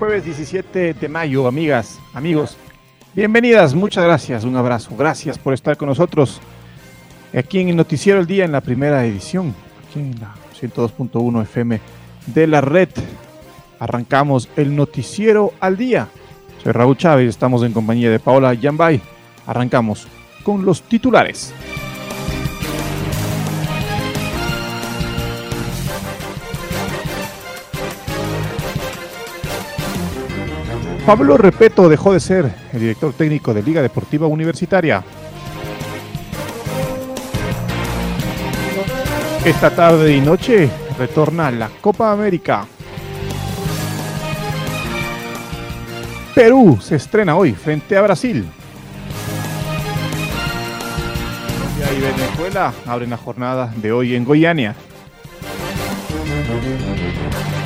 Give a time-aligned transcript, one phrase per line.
[0.00, 2.56] Jueves 17 de mayo, amigas, amigos.
[3.14, 4.96] Bienvenidas, muchas gracias, un abrazo.
[4.96, 6.40] Gracias por estar con nosotros
[7.36, 9.54] aquí en el Noticiero El Día en la primera edición,
[9.86, 11.80] aquí en la 102.1 FM
[12.28, 12.88] de la red.
[13.78, 16.08] Arrancamos el Noticiero al Día.
[16.62, 19.02] Soy Raúl Chávez, estamos en compañía de Paola Yambay.
[19.46, 20.08] Arrancamos
[20.42, 21.52] con los titulares.
[31.06, 35.02] Pablo Repeto dejó de ser el director técnico de Liga Deportiva Universitaria.
[39.44, 42.66] Esta tarde y noche retorna la Copa América.
[46.34, 48.46] Perú se estrena hoy frente a Brasil.
[51.96, 54.76] y Venezuela abren la jornada de hoy en Goiania.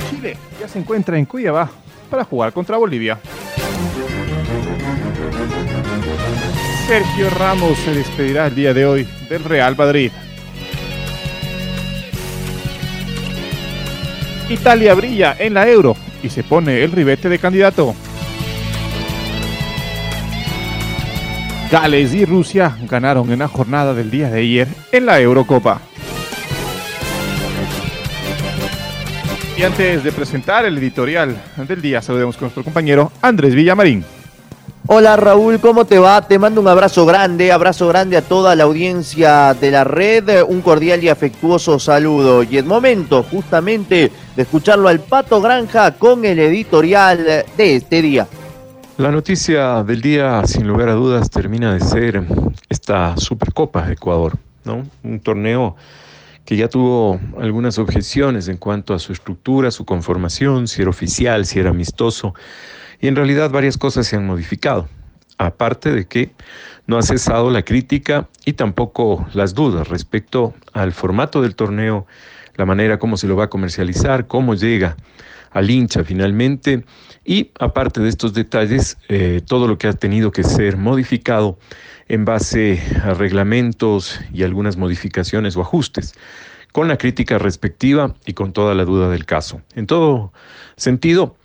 [0.09, 1.69] Chile ya se encuentra en Cuiabá
[2.15, 3.19] para jugar contra Bolivia.
[6.87, 10.12] Sergio Ramos se despedirá el día de hoy del Real Madrid.
[14.48, 17.97] Italia brilla en la Euro y se pone el ribete de candidato.
[21.73, 25.81] Gales y Rusia ganaron en la jornada del día de ayer en la Eurocopa.
[29.57, 34.05] Y antes de presentar el editorial del día, saludemos con nuestro compañero Andrés Villamarín.
[34.89, 36.27] Hola Raúl, ¿cómo te va?
[36.27, 40.61] Te mando un abrazo grande, abrazo grande a toda la audiencia de la red, un
[40.61, 42.43] cordial y afectuoso saludo.
[42.43, 47.25] Y es momento justamente de escucharlo al Pato Granja con el editorial
[47.57, 48.27] de este día.
[48.98, 52.25] La noticia del día, sin lugar a dudas, termina de ser
[52.69, 54.83] esta Supercopa de Ecuador, ¿no?
[55.05, 55.77] Un torneo
[56.45, 61.47] que ya tuvo algunas objeciones en cuanto a su estructura, su conformación, si era oficial,
[61.47, 62.35] si era amistoso,
[63.01, 64.89] y en realidad varias cosas se han modificado,
[65.39, 66.31] aparte de que
[66.87, 72.07] no ha cesado la crítica y tampoco las dudas respecto al formato del torneo,
[72.57, 74.97] la manera como se lo va a comercializar, cómo llega
[75.55, 76.85] al hincha finalmente,
[77.25, 81.59] y aparte de estos detalles, eh, todo lo que ha tenido que ser modificado
[82.09, 86.14] en base a reglamentos y algunas modificaciones o ajustes,
[86.73, 89.63] con la crítica respectiva y con toda la duda del caso.
[89.77, 90.33] En todo
[90.77, 91.37] sentido,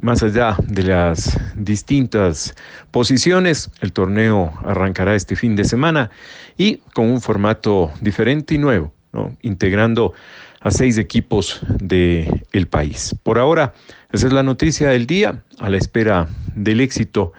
[0.00, 2.54] más allá de las distintas
[2.92, 6.10] posiciones, el torneo arrancará este fin de semana
[6.56, 8.94] y con un formato diferente y nuevo,
[9.42, 10.14] integrando
[10.60, 13.14] a seis equipos del el país.
[13.22, 13.74] Por ahora,
[14.12, 17.32] esa es la noticia del día, a la espera del éxito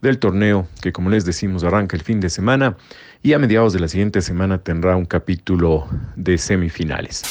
[0.00, 2.76] del torneo que como les decimos arranca el fin de semana
[3.22, 7.22] y a mediados de la siguiente semana tendrá un capítulo de semifinales.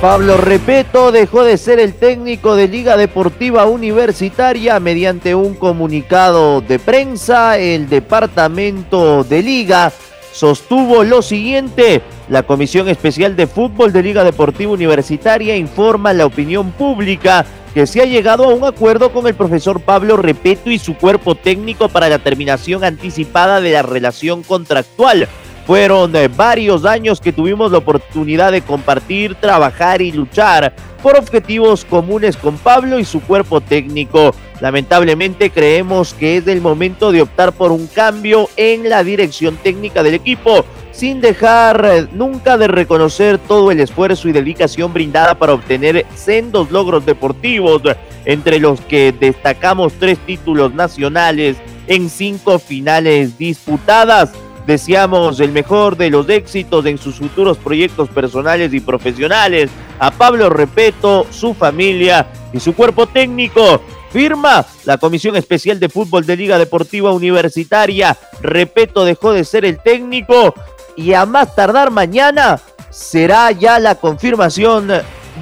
[0.00, 6.78] Pablo Repeto dejó de ser el técnico de Liga Deportiva Universitaria mediante un comunicado de
[6.78, 7.58] prensa.
[7.58, 9.92] El departamento de Liga
[10.36, 12.02] sostuvo lo siguiente.
[12.28, 17.86] La Comisión Especial de Fútbol de Liga Deportiva Universitaria informa a la opinión pública que
[17.86, 21.88] se ha llegado a un acuerdo con el profesor Pablo Repeto y su cuerpo técnico
[21.88, 25.28] para la terminación anticipada de la relación contractual.
[25.66, 31.84] Fueron eh, varios años que tuvimos la oportunidad de compartir, trabajar y luchar por objetivos
[31.84, 34.32] comunes con Pablo y su cuerpo técnico.
[34.60, 40.04] Lamentablemente creemos que es el momento de optar por un cambio en la dirección técnica
[40.04, 40.64] del equipo
[40.96, 46.70] sin dejar eh, nunca de reconocer todo el esfuerzo y dedicación brindada para obtener sendos
[46.70, 47.82] logros deportivos,
[48.24, 54.32] entre los que destacamos tres títulos nacionales en cinco finales disputadas.
[54.66, 59.70] Deseamos el mejor de los éxitos en sus futuros proyectos personales y profesionales.
[60.00, 63.80] A Pablo Repeto, su familia y su cuerpo técnico.
[64.10, 68.16] Firma la Comisión Especial de Fútbol de Liga Deportiva Universitaria.
[68.40, 70.54] Repeto dejó de ser el técnico
[70.96, 72.60] y a más tardar mañana
[72.90, 74.88] será ya la confirmación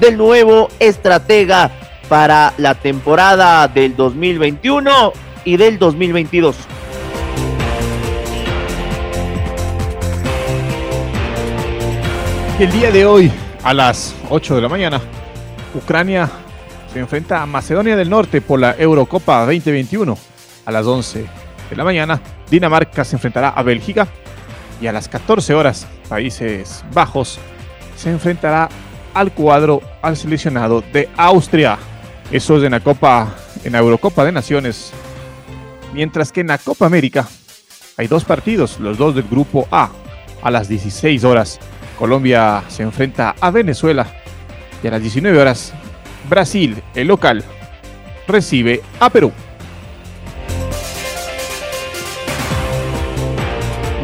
[0.00, 1.70] del nuevo estratega
[2.08, 5.12] para la temporada del 2021
[5.44, 6.56] y del 2022.
[12.58, 13.32] El día de hoy,
[13.64, 15.00] a las 8 de la mañana,
[15.74, 16.30] Ucrania
[16.92, 20.16] se enfrenta a Macedonia del Norte por la Eurocopa 2021.
[20.64, 21.26] A las 11
[21.70, 24.06] de la mañana, Dinamarca se enfrentará a Bélgica.
[24.80, 27.38] Y a las 14 horas, Países Bajos
[27.96, 28.68] se enfrentará
[29.14, 31.76] al cuadro al seleccionado de Austria.
[32.30, 33.34] Eso es en la Copa,
[33.64, 34.92] en la Eurocopa de Naciones.
[35.92, 37.26] Mientras que en la Copa América
[37.96, 39.90] hay dos partidos, los dos del grupo A,
[40.42, 41.58] a las 16 horas.
[41.98, 44.06] Colombia se enfrenta a Venezuela
[44.82, 45.72] y a las 19 horas
[46.28, 47.44] Brasil, el local,
[48.26, 49.32] recibe a Perú.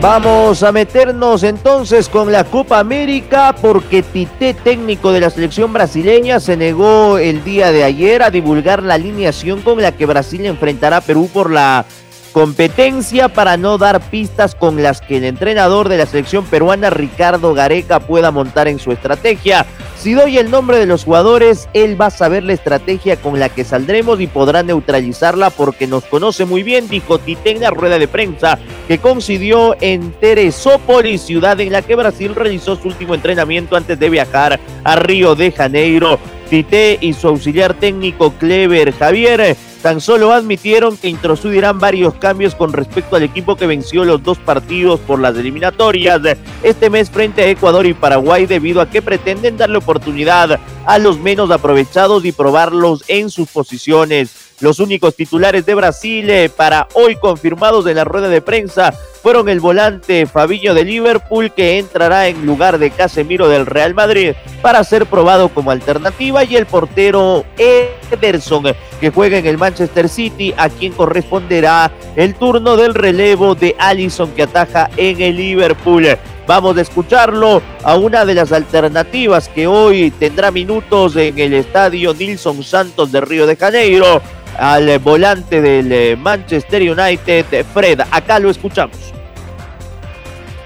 [0.01, 6.41] Vamos a meternos entonces con la Copa América porque Tite, técnico de la selección brasileña,
[6.41, 10.99] se negó el día de ayer a divulgar la alineación con la que Brasil enfrentará
[10.99, 11.85] a Perú por la
[12.33, 17.55] competencia para no dar pistas con las que el entrenador de la selección peruana Ricardo
[17.55, 19.67] Gareca pueda montar en su estrategia.
[19.99, 23.51] Si doy el nombre de los jugadores, él va a saber la estrategia con la
[23.51, 27.99] que saldremos y podrá neutralizarla porque nos conoce muy bien, dijo Tite en la rueda
[27.99, 33.77] de prensa que coincidió en Teresópolis, ciudad en la que Brasil realizó su último entrenamiento
[33.77, 36.19] antes de viajar a Río de Janeiro.
[36.49, 42.73] Tite y su auxiliar técnico Clever Javier tan solo admitieron que introducirán varios cambios con
[42.73, 46.21] respecto al equipo que venció los dos partidos por las eliminatorias
[46.63, 51.19] este mes frente a Ecuador y Paraguay debido a que pretenden darle oportunidad a los
[51.19, 54.40] menos aprovechados y probarlos en sus posiciones.
[54.61, 58.93] Los únicos titulares de Brasil eh, para hoy confirmados en la rueda de prensa
[59.23, 64.33] fueron el volante Fabiño de Liverpool que entrará en lugar de Casemiro del Real Madrid
[64.61, 68.65] para ser probado como alternativa y el portero Ederson
[69.01, 74.31] que juega en el Manchester City a quien corresponderá el turno del relevo de Allison
[74.33, 76.19] que ataja en el Liverpool.
[76.47, 82.13] Vamos a escucharlo a una de las alternativas que hoy tendrá minutos en el estadio
[82.15, 84.21] Nilson Santos de Río de Janeiro
[84.59, 88.01] al volante del eh, Manchester United, Fred.
[88.11, 88.99] Acá lo escuchamos.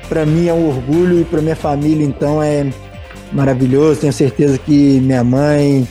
[0.09, 2.67] Para mim é um orgulho e para minha família então é
[3.33, 4.01] maravilhoso.
[4.01, 5.87] Tenho certeza que minha mãe,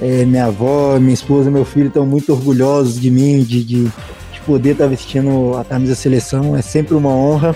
[0.00, 4.40] é, minha avó, minha esposa, meu filho estão muito orgulhosos de mim, de, de, de
[4.46, 6.56] poder estar vestindo a camisa seleção.
[6.56, 7.54] É sempre uma honra.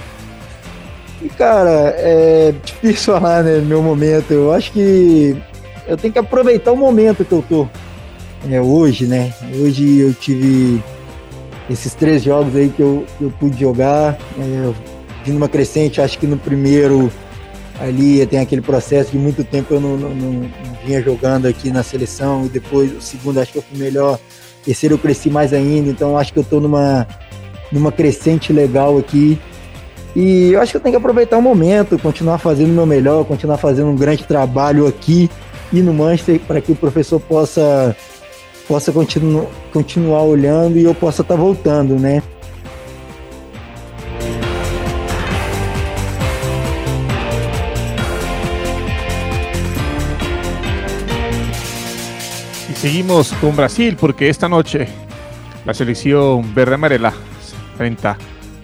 [1.22, 4.32] E cara, é difícil falar né, meu momento.
[4.32, 5.36] Eu acho que
[5.86, 7.68] eu tenho que aproveitar o momento que eu tô
[8.48, 9.32] é, hoje, né?
[9.60, 10.82] Hoje eu tive
[11.68, 14.72] esses três jogos aí que eu, eu pude jogar, é,
[15.24, 17.12] vindo uma crescente, acho que no primeiro
[17.78, 20.50] ali tem aquele processo de muito tempo eu não, não, não,
[20.84, 24.18] vinha jogando aqui na seleção, e depois o segundo acho que eu fui melhor,
[24.64, 27.06] terceiro eu cresci mais ainda, então acho que eu estou numa,
[27.70, 29.38] numa crescente legal aqui.
[30.14, 33.24] E eu acho que eu tenho que aproveitar o momento, continuar fazendo o meu melhor,
[33.24, 35.30] continuar fazendo um grande trabalho aqui
[35.72, 37.96] e no Manchester para que o professor possa
[38.66, 42.22] possa continu continuar olhando e eu possa estar tá voltando, né?
[52.68, 54.88] Y seguimos con Brasil porque esta noche
[55.64, 57.12] la selección verde amarela
[57.72, 58.16] enfrenta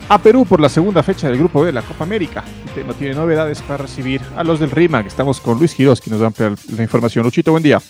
[0.08, 2.44] a Perú por la segunda fecha del Grupo B de la Copa América.
[2.86, 5.06] No tiene novedades para recibir a los del RIMAC.
[5.06, 6.32] Estamos con Luis Quiroz, que nos da
[6.76, 7.24] la información.
[7.24, 7.80] Luchito, buen día.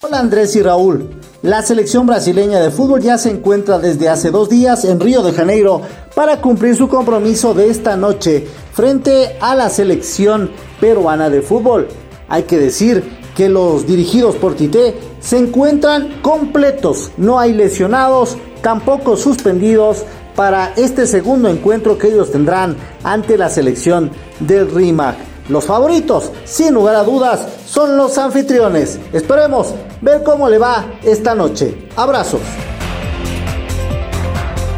[0.00, 1.10] Hola Andrés y Raúl.
[1.42, 5.32] La selección brasileña de fútbol ya se encuentra desde hace dos días en Río de
[5.32, 5.82] Janeiro
[6.14, 11.88] para cumplir su compromiso de esta noche frente a la selección peruana de fútbol.
[12.28, 13.02] Hay que decir
[13.36, 20.04] que los dirigidos por Tite se encuentran completos, no hay lesionados, tampoco suspendidos
[20.38, 25.16] para este segundo encuentro que ellos tendrán ante la selección del RIMAC.
[25.48, 29.00] Los favoritos, sin lugar a dudas, son los anfitriones.
[29.12, 31.88] Esperemos ver cómo le va esta noche.
[31.96, 32.40] Abrazos.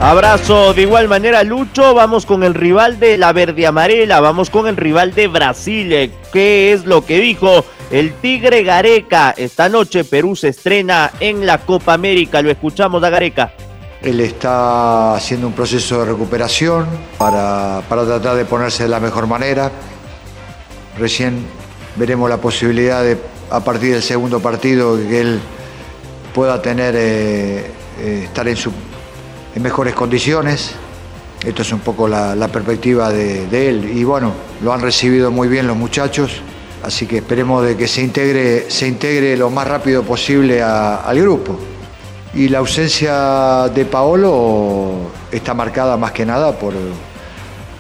[0.01, 1.93] Abrazo de igual manera, Lucho.
[1.93, 4.21] Vamos con el rival de la verde amarela.
[4.21, 6.11] Vamos con el rival de Brasil.
[6.33, 9.35] ¿Qué es lo que dijo el Tigre Gareca?
[9.37, 12.41] Esta noche Perú se estrena en la Copa América.
[12.41, 13.53] Lo escuchamos Gareca.
[14.03, 16.87] Él está haciendo un proceso de recuperación
[17.19, 19.71] para, para tratar de ponerse de la mejor manera.
[20.99, 21.45] Recién
[21.97, 23.19] veremos la posibilidad de,
[23.51, 25.41] a partir del segundo partido, que él
[26.35, 27.67] pueda tener, eh,
[28.01, 28.73] eh, estar en, su,
[29.55, 30.73] en mejores condiciones.
[31.45, 33.91] Esto es un poco la, perspectiva de, él.
[33.97, 36.43] Y bueno, lo han recibido muy bien los muchachos,
[36.83, 41.59] así que esperemos de que se integre, se integre lo más rápido posible al grupo.
[42.33, 46.75] Y la ausencia de Paolo está marcada más que nada por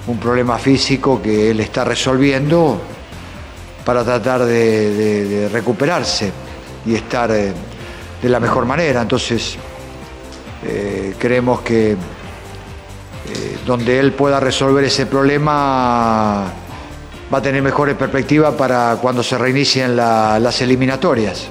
[0.07, 2.81] un problema físico que él está resolviendo
[3.85, 6.33] para tratar de, recuperarse
[6.85, 7.53] y estar eh,
[8.21, 9.03] de la mejor manera.
[9.03, 9.57] Entonces,
[10.65, 11.97] eh, creemos que eh,
[13.65, 16.53] donde él pueda resolver ese problema
[17.33, 21.49] va a tener mejores perspectivas para cuando se reinicien las eliminatorias.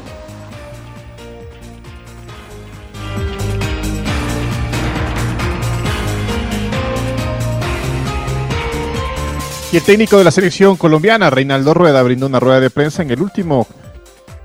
[9.71, 13.11] Y el técnico de la selección colombiana, Reinaldo Rueda, brindó una rueda de prensa en
[13.11, 13.67] el último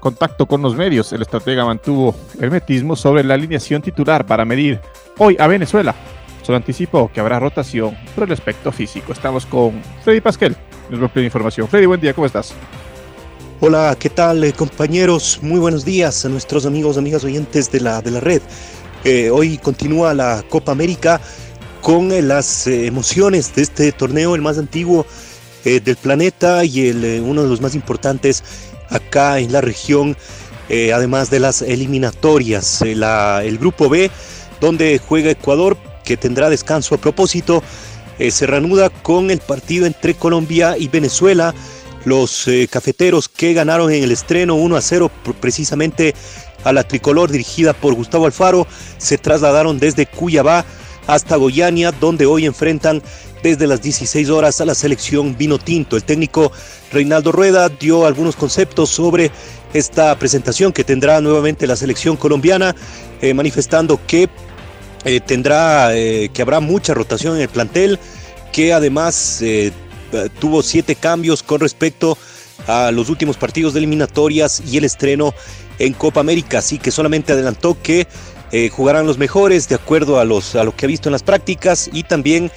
[0.00, 1.12] contacto con los medios.
[1.12, 4.80] El estratega mantuvo el metismo sobre la alineación titular para medir
[5.18, 5.94] hoy a Venezuela
[6.44, 9.12] Solo anticipó que habrá rotación por el aspecto físico.
[9.12, 10.54] Estamos con Freddy Pasquel.
[10.90, 11.66] Nos va a pedir información.
[11.68, 12.52] Freddy, buen día, ¿cómo estás?
[13.60, 15.38] Hola, ¿qué tal eh, compañeros?
[15.40, 18.42] Muy buenos días a nuestros amigos, amigas oyentes de la, de la red.
[19.04, 21.18] Eh, hoy continúa la Copa América
[21.84, 25.06] con eh, las emociones de este torneo, el más antiguo
[25.64, 28.44] del planeta y el, uno de los más importantes
[28.90, 30.14] acá en la región,
[30.68, 32.82] además de las eliminatorias.
[32.82, 34.10] el grupo B,
[34.60, 37.62] donde juega Ecuador, que tendrá descanso a propósito.
[38.18, 41.54] Eh, se reanuda con el partido entre Colombia y Venezuela.
[42.04, 45.10] Los eh, cafeteros que ganaron en el estreno 1 a 0
[45.40, 46.14] precisamente
[46.62, 48.66] a la tricolor dirigida por Gustavo Alfaro
[48.98, 50.64] se trasladaron desde Cuyabá
[51.06, 53.02] hasta Goiania donde hoy enfrentan
[53.42, 55.96] desde las 16 horas a la selección Vino Tinto.
[55.96, 56.50] El técnico
[56.92, 59.30] Reinaldo Rueda dio algunos conceptos sobre
[59.74, 62.74] esta presentación que tendrá nuevamente la selección colombiana,
[63.20, 64.30] eh, manifestando que
[65.04, 67.98] eh, tendrá eh, que habrá mucha rotación en el plantel,
[68.52, 69.42] que además
[70.38, 72.16] tuvo siete cambios con respecto
[72.68, 75.34] a los últimos partidos de eliminatorias y el estreno
[75.80, 78.06] en Copa América, así que solamente adelantó que
[78.70, 81.90] jugarán los mejores de acuerdo a, los, a lo que ha visto en las prácticas
[81.92, 82.50] y también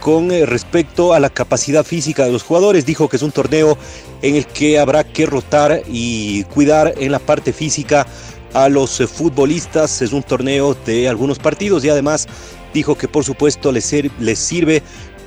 [0.00, 2.86] con respecto a la capacidad física de los jugadores.
[2.86, 3.76] Dijo que es un torneo
[4.22, 8.06] en el que habrá que rotar y cuidar en la parte física
[8.54, 10.02] a los eh, futbolistas.
[10.02, 12.26] Es un torneo de algunos partidos y además
[12.72, 14.82] dijo que por supuesto les, sirve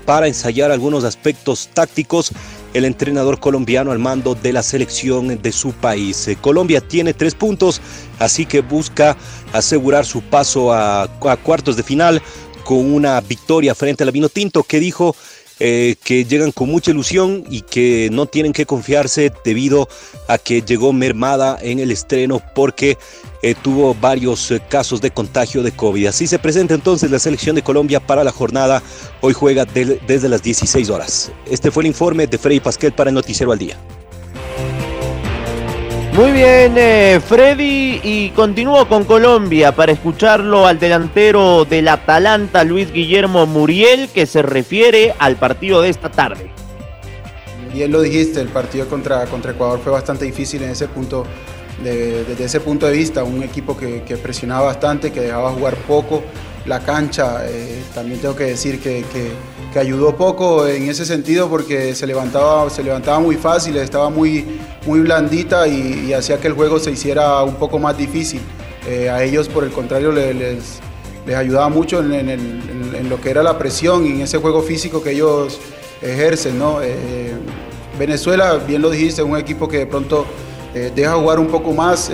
[0.05, 2.31] para ensayar algunos aspectos tácticos
[2.75, 6.27] el entrenador colombiano al mando de la selección de su país.
[6.27, 7.81] Eh, Colombia tiene tres puntos,
[8.19, 9.15] así que busca
[9.53, 11.07] asegurar su paso a,
[11.41, 12.21] cuartos de final
[12.65, 15.15] con una victoria frente a la Vino Tinto que dijo
[15.59, 19.87] eh, que llegan con mucha ilusión y que no tienen que confiarse debido
[20.27, 22.97] a que llegó mermada en el estreno porque
[23.45, 26.07] eh, tuvo varios eh, casos de contagio de COVID.
[26.07, 28.81] Así se presenta entonces la selección de Colombia para la jornada.
[29.21, 31.31] Hoy juega desde las 16 horas.
[31.47, 33.77] Este fue el informe de Freddy Pasquel para el Noticiero al Día.
[36.13, 42.91] Muy bien, eh, Freddy, y continúo con Colombia para escucharlo al delantero del Atalanta, Luis
[42.91, 46.49] Guillermo Muriel, que se refiere al partido de esta tarde.
[47.71, 51.27] Bien lo dijiste, el partido contra, contra Ecuador fue bastante difícil en ese punto,
[51.83, 56.23] desde ese punto de vista, un equipo que, presionaba bastante, que dejaba jugar poco
[56.65, 61.93] la cancha, eh, también tengo que decir que, que, ayudó poco en ese sentido porque
[61.95, 64.45] se levantaba, se levantaba muy fácil, estaba muy,
[64.85, 68.39] muy blandita y, hacía que el juego se hiciera un poco más difícil.
[68.87, 73.43] Eh, a ellos, por el contrario, les, les, ayudaba mucho en, en, lo que era
[73.43, 75.59] la presión y en ese juego físico que ellos
[76.01, 76.57] ejercen.
[76.57, 76.81] ¿no?
[76.81, 77.33] Eh,
[77.97, 80.25] Venezuela, bien lo dijiste, es un equipo que de pronto
[80.95, 82.11] deja jugar un poco más.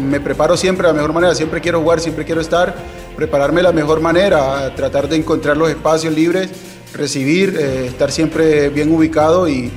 [0.00, 2.74] me preparo siempre de la mejor manera, siempre quiero jugar, siempre quiero estar
[3.18, 6.50] prepararme de la mejor manera, tratar de encontrar los espacios libres,
[6.94, 9.72] recibir, eh, estar siempre bien ubicado y,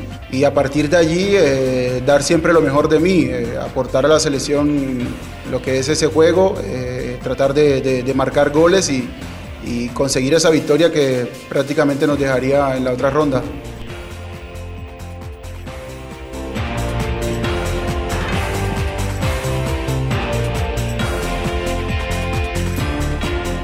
[0.46, 4.20] a partir de allí eh, dar siempre lo mejor de mí, eh, aportar a la
[4.20, 5.00] selección
[5.52, 6.56] lo que es ese juego,
[7.24, 9.10] tratar de, marcar goles y,
[9.66, 13.42] y conseguir esa victoria que prácticamente nos dejaría en la otra ronda.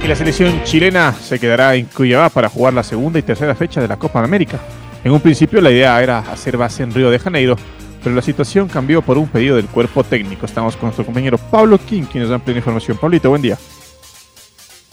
[0.07, 3.89] La selección chilena se quedará en Cuyabá para jugar la segunda y tercera fecha de
[3.89, 4.57] la Copa de América.
[5.03, 7.57] En un principio la idea era hacer base en Río de Janeiro,
[8.01, 10.45] pero la situación cambió por un pedido del cuerpo técnico.
[10.45, 12.97] Estamos con nuestro compañero Pablo King, quien nos da plena información.
[12.97, 13.57] Pablito, buen día.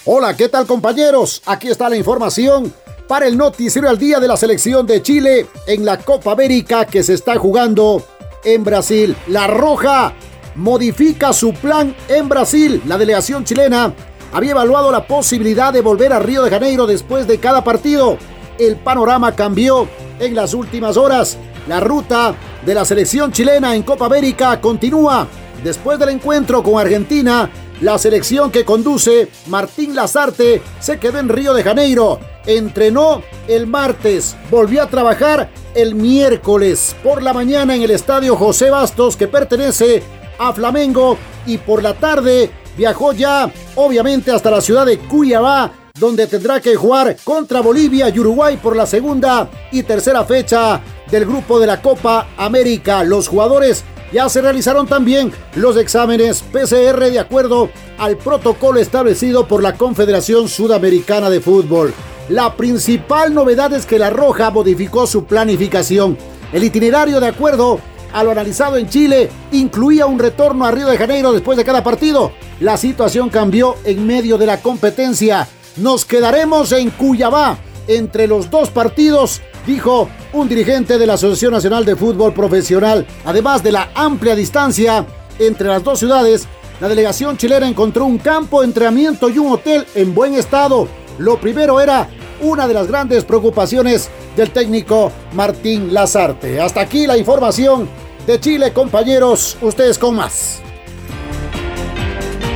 [0.05, 1.43] Hola, ¿qué tal compañeros?
[1.47, 2.75] Aquí está la información
[3.07, 7.05] para el noticiero al día de la selección de Chile en la Copa América que
[7.05, 8.05] se está jugando
[8.43, 9.15] en Brasil.
[9.29, 10.13] La Roja
[10.57, 12.83] modifica su plan en Brasil.
[12.87, 13.95] La delegación chilena
[14.35, 18.19] había evaluado la posibilidad de volver a Río de Janeiro después de cada partido.
[18.59, 19.87] El panorama cambió
[20.19, 21.39] en las últimas horas.
[21.69, 22.35] La ruta
[22.67, 25.29] de la selección chilena en Copa América continúa.
[25.63, 27.49] Después del encuentro con Argentina,
[27.81, 32.19] la selección que conduce Martín Lazarte se quedó en Río de Janeiro.
[32.45, 38.71] Entrenó el martes, volvió a trabajar el miércoles por la mañana en el estadio José
[38.71, 40.03] Bastos que pertenece
[40.39, 46.27] a Flamengo y por la tarde viajó ya obviamente hasta la ciudad de Cuyabá donde
[46.27, 51.61] tendrá que jugar contra Bolivia y Uruguay por la segunda y tercera fecha del grupo
[51.61, 53.05] de la Copa América.
[53.05, 59.63] Los jugadores ya se realizaron también los exámenes PCR de acuerdo al protocolo establecido por
[59.63, 61.95] la Confederación Sudamericana de Fútbol.
[62.29, 66.19] La principal novedad es que La Roja modificó su planificación.
[66.53, 67.79] El itinerario de acuerdo
[68.15, 71.83] a lo analizado en Chile incluía un retorno a Río de Janeiro después de cada
[71.85, 72.33] partido.
[72.61, 75.49] La situación cambió en medio de la competencia.
[75.77, 81.85] Nos quedaremos en Cuyabá entre los dos partidos dijo un dirigente de la Asociación Nacional
[81.85, 83.07] de Fútbol Profesional.
[83.25, 85.05] Además de la amplia distancia
[85.39, 86.47] entre las dos ciudades,
[86.81, 90.89] la delegación chilena encontró un campo de entrenamiento y un hotel en buen estado.
[91.19, 92.09] Lo primero era
[92.41, 96.61] una de las grandes preocupaciones del técnico Martín Lazarte.
[96.61, 97.89] Hasta aquí la información
[98.27, 99.57] de Chile, compañeros.
[99.61, 100.63] Ustedes con más.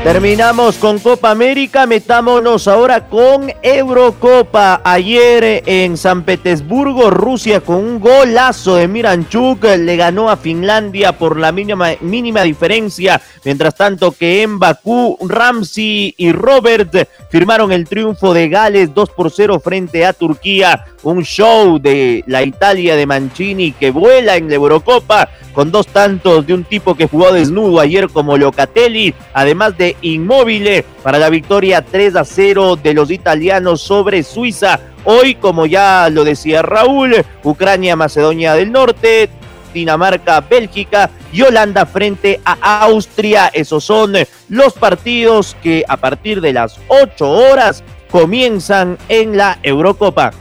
[0.09, 4.81] Terminamos con Copa América, metámonos ahora con Eurocopa.
[4.83, 11.39] Ayer en San Petersburgo, Rusia con un golazo de Miranchuk le ganó a Finlandia por
[11.39, 13.21] la mínima, mínima diferencia.
[13.45, 19.31] Mientras tanto que en Bakú, Ramsey y Robert firmaron el triunfo de Gales 2 por
[19.31, 20.87] 0 frente a Turquía.
[21.03, 26.47] Un show de la Italia de Mancini que vuela en la Eurocopa con dos tantos
[26.47, 31.83] de un tipo que jugó desnudo ayer como Locatelli, además de Inmóvil para la victoria
[31.83, 34.81] 3 a 0 de los italianos sobre Suiza.
[35.05, 39.31] Hoy, como ya lo decía Raúl, Ucrania, Macedonia del Norte,
[39.73, 43.51] Dinamarca, Bélgica y Holanda frente a Austria.
[43.53, 44.15] Esos son
[44.49, 50.33] los partidos que a partir de las 8 horas comienzan en la Eurocopa.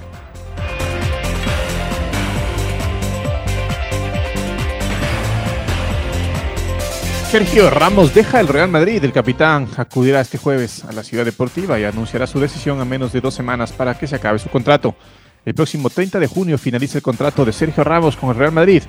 [7.30, 9.04] Sergio Ramos deja el Real Madrid.
[9.04, 13.12] El capitán acudirá este jueves a la ciudad deportiva y anunciará su decisión a menos
[13.12, 14.96] de dos semanas para que se acabe su contrato.
[15.44, 18.82] El próximo 30 de junio finaliza el contrato de Sergio Ramos con el Real Madrid,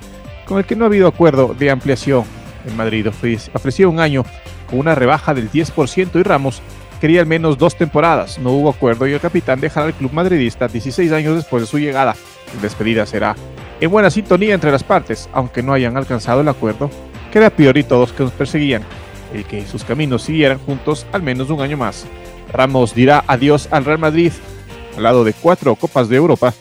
[0.46, 2.24] con el que no ha habido acuerdo de ampliación.
[2.64, 4.24] El Madrid ofreció un año
[4.70, 6.62] con una rebaja del 10% y Ramos
[7.00, 8.38] quería al menos dos temporadas.
[8.38, 11.80] No hubo acuerdo y el capitán dejará el club madridista 16 años después de su
[11.80, 12.14] llegada.
[12.54, 13.34] La despedida será
[13.80, 16.88] en buena sintonía entre las partes, aunque no hayan alcanzado el acuerdo
[17.30, 18.82] que era priori todos que nos perseguían,
[19.34, 22.06] el que sus caminos siguieran juntos al menos un año más.
[22.52, 24.32] Ramos dirá adiós al Real Madrid,
[24.96, 26.54] al lado de cuatro Copas de Europa,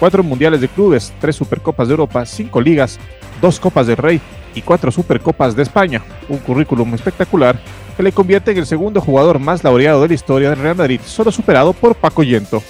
[0.00, 2.98] cuatro Mundiales de Clubes, tres Supercopas de Europa, cinco ligas,
[3.40, 4.20] dos Copas del Rey
[4.54, 6.02] y cuatro Supercopas de España.
[6.28, 7.58] Un currículum espectacular
[7.96, 11.00] que le convierte en el segundo jugador más laureado de la historia del Real Madrid,
[11.04, 12.62] solo superado por Paco Yento.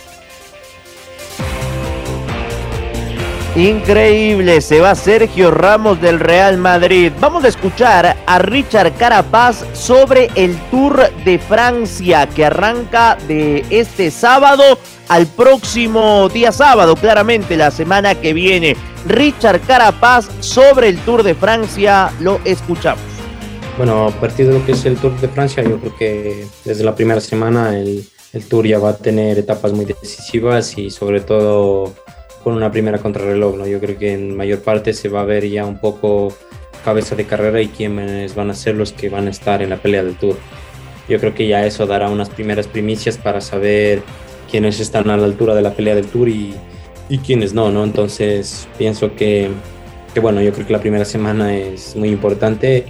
[3.57, 7.13] Increíble, se va Sergio Ramos del Real Madrid.
[7.21, 14.11] Vamos a escuchar a Richard Carapaz sobre el Tour de Francia que arranca de este
[14.11, 14.65] sábado
[15.07, 18.77] al próximo día sábado, claramente la semana que viene.
[19.07, 23.05] Richard Carapaz sobre el Tour de Francia, lo escuchamos.
[23.77, 26.83] Bueno, a partir de lo que es el Tour de Francia, yo creo que desde
[26.83, 31.21] la primera semana el, el Tour ya va a tener etapas muy decisivas y sobre
[31.21, 31.95] todo
[32.45, 33.57] con una primera contrarreloj.
[33.57, 33.67] ¿no?
[33.67, 36.33] Yo creo que en mayor parte se va a ver ya un poco
[36.85, 39.79] cabeza de carrera y quiénes van a ser los que van a estar en la
[39.79, 40.37] pelea del Tour.
[41.09, 44.03] Yo creo que ya eso dará unas primeras primicias para saber
[44.51, 46.55] quiénes están a la altura de la pelea del Tour y,
[47.09, 47.85] y quiénes no, ¿no?
[47.85, 49.49] Entonces pienso que,
[50.13, 52.85] que, bueno, yo creo que la primera semana es muy importante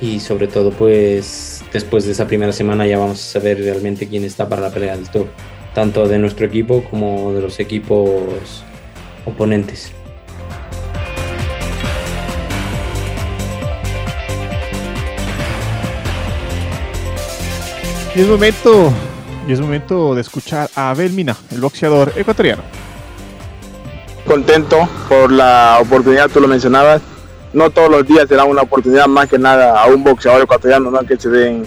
[0.00, 4.24] y sobre todo pues después de esa primera semana ya vamos a saber realmente quién
[4.24, 5.26] está para la pelea del Tour,
[5.74, 8.64] tanto de nuestro equipo como de los equipos
[9.26, 9.92] oponentes.
[18.14, 18.90] Y es momento,
[19.46, 22.62] y es momento de escuchar a Abel Mina, el boxeador ecuatoriano.
[24.26, 27.02] Contento por la oportunidad, tú lo mencionabas.
[27.52, 31.00] No todos los días será una oportunidad, más que nada a un boxeador ecuatoriano, ¿no?
[31.00, 31.66] que se den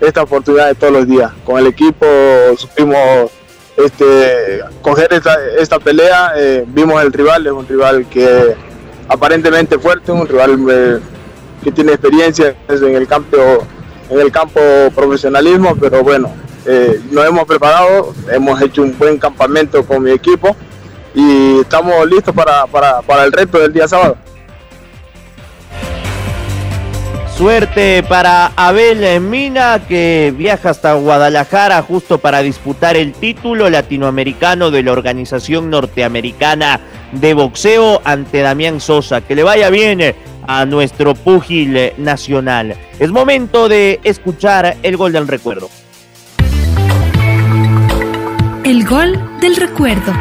[0.00, 1.32] esta oportunidad de todos los días.
[1.44, 2.06] Con el equipo
[2.56, 3.32] supimos
[3.84, 6.32] este, coger esta, pelea.
[6.36, 8.54] Eh, vimos el rival, es un rival que
[9.08, 10.98] aparentemente fuerte, un rival eh,
[11.62, 13.36] que tiene experiencia en el campo
[14.10, 14.60] en el campo
[14.94, 16.32] profesionalismo, pero bueno,
[16.66, 20.56] eh, nos hemos preparado, hemos hecho un buen campamento con mi equipo
[21.14, 24.16] y estamos listos para, para, para el reto del día sábado.
[27.40, 34.82] Suerte para Abel Mina que viaja hasta Guadalajara justo para disputar el título latinoamericano de
[34.82, 36.80] la Organización Norteamericana
[37.12, 39.22] de Boxeo ante Damián Sosa.
[39.22, 40.14] Que le vaya bien
[40.46, 42.76] a nuestro púgil nacional.
[42.98, 45.70] Es momento de escuchar el gol del recuerdo.
[48.64, 50.12] El gol del recuerdo.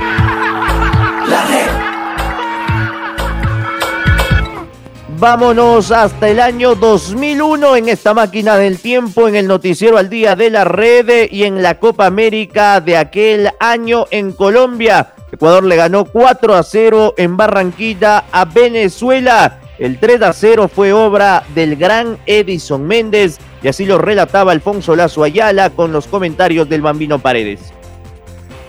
[5.20, 10.38] Vámonos hasta el año 2001 en esta máquina del tiempo, en el noticiero al día
[10.38, 15.12] de la red y en la Copa América de aquel año en Colombia.
[15.30, 19.60] Ecuador le ganó 4 a 0 en Barranquilla a Venezuela.
[19.78, 24.96] El 3 a 0 fue obra del gran Edison Méndez y así lo relataba Alfonso
[24.96, 27.74] Lazo Ayala con los comentarios del Bambino Paredes.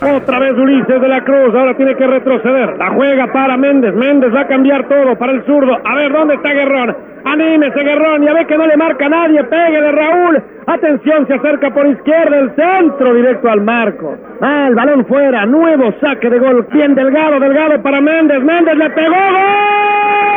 [0.01, 2.75] Otra vez Ulises de la Cruz, ahora tiene que retroceder.
[2.75, 3.93] La juega para Méndez.
[3.93, 5.77] Méndez va a cambiar todo para el zurdo.
[5.83, 6.97] A ver, ¿dónde está Guerrón?
[7.23, 9.43] Anímese Guerrón, ya ve que no le marca nadie.
[9.43, 10.41] Pegue de Raúl.
[10.65, 14.17] Atención, se acerca por izquierda el centro directo al marco.
[14.41, 15.45] Ah, el balón fuera.
[15.45, 16.65] Nuevo saque de gol.
[16.71, 18.41] Bien Delgado, Delgado para Méndez.
[18.41, 19.15] Méndez le pegó.
[19.15, 20.30] La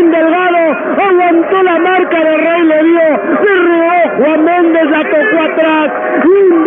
[0.00, 0.64] Team Delgado.
[0.96, 3.00] Aguantó la marca de Rey, le dio.
[3.42, 5.92] Se Juan Méndez, la tocó atrás.
[6.24, 6.64] Un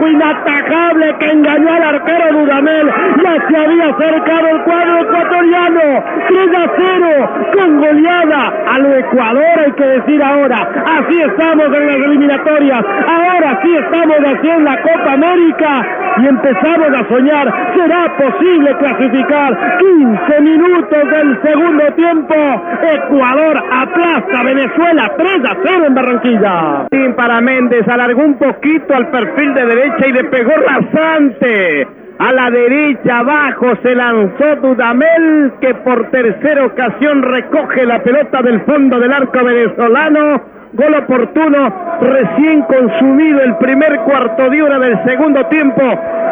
[0.00, 2.90] bajo, inatajable que engañó al arquero Dudamel.
[3.22, 6.04] Ya se había acercado el cuadro ecuatoriano.
[6.28, 10.68] 3 a 0 con goleada a lo Ecuador, hay que decir ahora.
[10.98, 12.84] Así estamos en las eliminatorias.
[13.06, 15.86] Ahora sí estamos aquí en la Copa América
[16.18, 17.74] y empezamos a soñar.
[17.74, 19.78] ¿Será posible clasificar?
[19.78, 22.34] 15 minutos del segundo tiempo.
[22.82, 26.86] Ecuador aplasta Venezuela 3 a 0 en Barranquilla.
[27.16, 29.64] Para Méndez, alargó un poquito al perfil de
[30.06, 31.86] y le pegó rasante.
[32.18, 38.60] A la derecha abajo se lanzó Dudamel que por tercera ocasión recoge la pelota del
[38.62, 45.44] fondo del arco venezolano Gol oportuno, recién consumido el primer cuarto de hora del segundo
[45.46, 45.82] tiempo.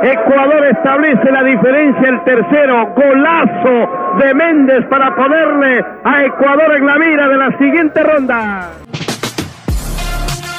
[0.03, 6.99] Ecuador establece la diferencia, el tercero, golazo de Méndez para ponerle a Ecuador en la
[6.99, 8.71] mira de la siguiente ronda.